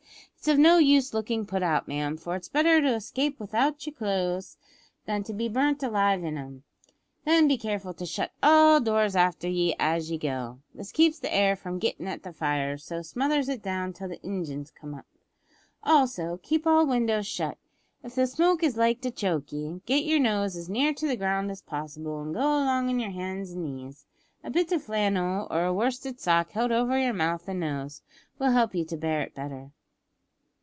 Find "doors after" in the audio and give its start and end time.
8.81-9.47